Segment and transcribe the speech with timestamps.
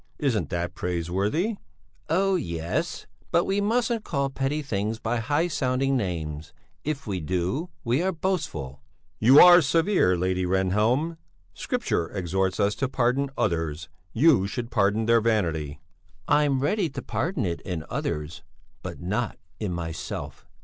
[0.17, 1.57] Isn't that praiseworthy?"
[2.09, 3.05] "Oh, yes!
[3.29, 6.53] But we mustn't call petty things by high sounding names.
[6.83, 8.81] If we do, we are boastful!"
[9.19, 11.17] "You are very severe, Lady Rehnhjelm!
[11.53, 15.81] Scripture exhorts us to pardon others; you should pardon their vanity."
[16.27, 18.41] "I'm ready to pardon it in others
[18.81, 20.47] but not in myself.